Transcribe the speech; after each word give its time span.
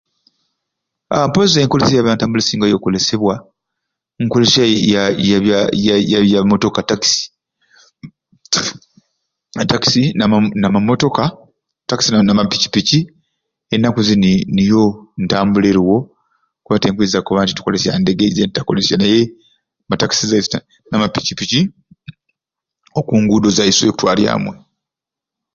Aahh 1.13 1.27
mpozi 1.29 1.55
enkolesya 1.59 1.97
yabyantambula 1.97 2.41
ekusingayo 2.41 2.75
okolesebwa 2.77 3.35
nkolesya 4.23 4.63
ya 4.93 5.01
ya 5.01 5.01
yabya 5.29 5.57
ya 5.85 5.95
yabya 6.11 6.39
motoka 6.51 6.79
takisi, 6.89 7.23
etakisi 9.63 10.03
nama 10.19 10.35
namamotoka, 10.61 11.23
takisi 11.89 12.09
namapicipici 12.11 12.99
enaku 13.75 13.99
zini 14.07 14.31
niyo 14.55 14.83
ntambula 15.23 15.65
eriwo 15.71 15.97
kuba 16.63 16.81
tinkwiza 16.83 17.19
koba 17.25 17.47
tukolesya 17.57 17.91
ndeege 18.01 18.25
zetutakolesya 18.35 18.95
naye 18.99 19.21
matakisi 19.89 20.23
zaiswe 20.31 20.57
namapiki 20.89 21.59
okungudo 22.99 23.47
zaiswe 23.57 23.85
okutwarya 23.91 24.29
amwei. 24.35 24.61